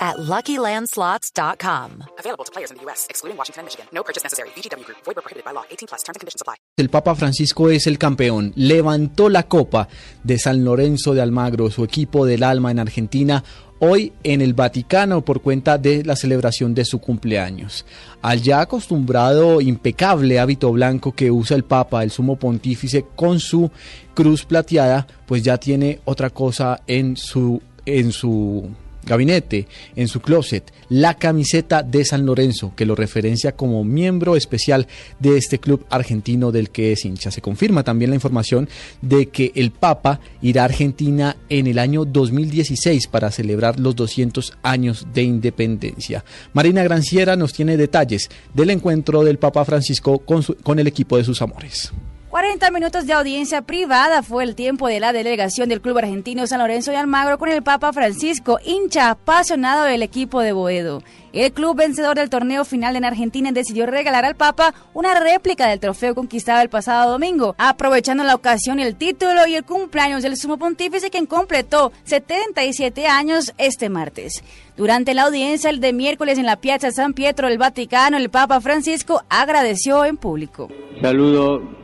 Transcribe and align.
at 0.00 0.16
LuckyLandSlots.com. 0.16 2.04
Available 2.18 2.44
to 2.44 2.52
players 2.52 2.70
in 2.70 2.78
the 2.78 2.84
U.S., 2.84 3.06
excluding 3.10 3.36
Washington 3.36 3.60
and 3.60 3.66
Michigan. 3.66 3.86
No 3.92 4.02
purchase 4.02 4.24
necessary. 4.24 4.48
VGW 4.56 4.84
Group. 4.84 4.98
Void 5.04 5.16
prohibited 5.16 5.44
by 5.44 5.52
law. 5.52 5.64
18 5.70 5.88
plus. 5.88 6.02
Terms 6.02 6.16
and 6.16 6.20
conditions 6.20 6.40
apply. 6.40 6.56
El 6.76 6.88
Papa 6.88 7.14
Francisco 7.14 7.68
es 7.68 7.86
el 7.86 7.98
campeón. 7.98 8.52
Levantó 8.56 9.28
la 9.28 9.42
copa 9.42 9.88
de 10.24 10.38
San 10.38 10.64
Lorenzo 10.64 11.12
de 11.12 11.20
Almagro, 11.20 11.70
su 11.70 11.84
equipo 11.84 12.24
del 12.24 12.42
alma 12.42 12.70
en 12.70 12.78
Argentina, 12.78 13.44
hoy 13.80 14.12
en 14.22 14.40
el 14.40 14.54
Vaticano 14.54 15.24
por 15.24 15.42
cuenta 15.42 15.78
de 15.78 16.04
la 16.04 16.16
celebración 16.16 16.74
de 16.74 16.84
su 16.84 17.00
cumpleaños. 17.00 17.84
Al 18.22 18.40
ya 18.40 18.60
acostumbrado 18.60 19.60
impecable 19.60 20.38
hábito 20.38 20.70
blanco 20.72 21.12
que 21.12 21.30
usa 21.30 21.56
el 21.56 21.64
Papa, 21.64 22.02
el 22.02 22.10
sumo 22.10 22.36
pontífice, 22.36 23.06
con 23.16 23.40
su 23.40 23.70
cruz 24.14 24.44
plateada, 24.44 25.06
pues 25.26 25.42
ya 25.42 25.58
tiene 25.58 26.00
otra 26.04 26.30
cosa 26.30 26.82
en 26.86 27.16
su 27.16 27.60
en 27.86 28.12
su 28.12 28.70
gabinete, 29.04 29.66
en 29.96 30.08
su 30.08 30.20
closet, 30.20 30.72
la 30.88 31.14
camiseta 31.14 31.82
de 31.82 32.04
San 32.04 32.26
Lorenzo, 32.26 32.72
que 32.76 32.86
lo 32.86 32.94
referencia 32.94 33.52
como 33.52 33.84
miembro 33.84 34.36
especial 34.36 34.86
de 35.18 35.36
este 35.36 35.58
club 35.58 35.86
argentino 35.90 36.52
del 36.52 36.70
que 36.70 36.92
es 36.92 37.04
hincha. 37.04 37.30
Se 37.30 37.40
confirma 37.40 37.84
también 37.84 38.10
la 38.10 38.16
información 38.16 38.68
de 39.00 39.26
que 39.26 39.52
el 39.54 39.70
Papa 39.70 40.20
irá 40.42 40.62
a 40.62 40.66
Argentina 40.66 41.36
en 41.48 41.66
el 41.66 41.78
año 41.78 42.04
2016 42.04 43.06
para 43.06 43.30
celebrar 43.30 43.78
los 43.78 43.96
200 43.96 44.54
años 44.62 45.06
de 45.12 45.22
independencia. 45.22 46.24
Marina 46.52 46.82
Granciera 46.82 47.36
nos 47.36 47.52
tiene 47.52 47.76
detalles 47.76 48.28
del 48.54 48.70
encuentro 48.70 49.24
del 49.24 49.38
Papa 49.38 49.64
Francisco 49.64 50.18
con, 50.18 50.42
su, 50.42 50.56
con 50.56 50.78
el 50.78 50.86
equipo 50.86 51.16
de 51.16 51.24
sus 51.24 51.42
amores. 51.42 51.92
40 52.40 52.70
minutos 52.70 53.06
de 53.06 53.12
audiencia 53.12 53.60
privada 53.60 54.22
fue 54.22 54.44
el 54.44 54.54
tiempo 54.54 54.88
de 54.88 54.98
la 54.98 55.12
delegación 55.12 55.68
del 55.68 55.82
Club 55.82 55.98
Argentino 55.98 56.46
San 56.46 56.60
Lorenzo 56.60 56.90
de 56.90 56.96
Almagro 56.96 57.36
con 57.36 57.50
el 57.50 57.62
Papa 57.62 57.92
Francisco, 57.92 58.58
hincha 58.64 59.10
apasionado 59.10 59.84
del 59.84 60.02
equipo 60.02 60.40
de 60.40 60.52
Boedo. 60.52 61.02
El 61.34 61.52
club 61.52 61.76
vencedor 61.76 62.16
del 62.16 62.30
torneo 62.30 62.64
final 62.64 62.96
en 62.96 63.04
Argentina 63.04 63.52
decidió 63.52 63.84
regalar 63.84 64.24
al 64.24 64.36
Papa 64.36 64.72
una 64.94 65.20
réplica 65.20 65.68
del 65.68 65.80
trofeo 65.80 66.14
conquistado 66.14 66.62
el 66.62 66.70
pasado 66.70 67.10
domingo, 67.10 67.54
aprovechando 67.58 68.24
la 68.24 68.36
ocasión, 68.36 68.80
el 68.80 68.96
título 68.96 69.46
y 69.46 69.56
el 69.56 69.64
cumpleaños 69.64 70.22
del 70.22 70.38
sumo 70.38 70.56
pontífice 70.56 71.10
quien 71.10 71.26
completó 71.26 71.92
77 72.04 73.06
años 73.06 73.52
este 73.58 73.90
martes. 73.90 74.42
Durante 74.78 75.12
la 75.12 75.24
audiencia 75.24 75.68
el 75.68 75.80
de 75.80 75.92
miércoles 75.92 76.38
en 76.38 76.46
la 76.46 76.56
Piazza 76.56 76.90
San 76.90 77.12
Pietro 77.12 77.48
del 77.48 77.58
Vaticano, 77.58 78.16
el 78.16 78.30
Papa 78.30 78.62
Francisco 78.62 79.22
agradeció 79.28 80.06
en 80.06 80.16
público. 80.16 80.68
Saludo 81.02 81.79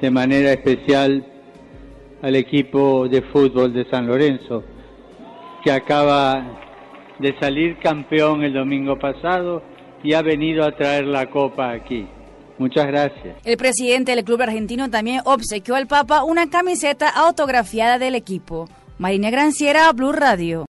de 0.00 0.10
manera 0.10 0.52
especial 0.52 1.24
al 2.22 2.36
equipo 2.36 3.08
de 3.08 3.22
fútbol 3.22 3.72
de 3.72 3.88
San 3.90 4.06
Lorenzo, 4.06 4.62
que 5.64 5.72
acaba 5.72 6.60
de 7.18 7.38
salir 7.38 7.78
campeón 7.78 8.42
el 8.42 8.54
domingo 8.54 8.98
pasado 8.98 9.62
y 10.02 10.14
ha 10.14 10.22
venido 10.22 10.64
a 10.64 10.72
traer 10.72 11.06
la 11.06 11.30
copa 11.30 11.70
aquí. 11.70 12.06
Muchas 12.58 12.86
gracias. 12.86 13.36
El 13.44 13.56
presidente 13.56 14.14
del 14.14 14.24
club 14.24 14.42
argentino 14.42 14.90
también 14.90 15.20
obsequió 15.24 15.76
al 15.76 15.86
Papa 15.86 16.24
una 16.24 16.50
camiseta 16.50 17.08
autografiada 17.08 17.98
del 17.98 18.14
equipo. 18.14 18.68
Marina 18.98 19.30
Granciera, 19.30 19.90
Blue 19.92 20.12
Radio. 20.12 20.66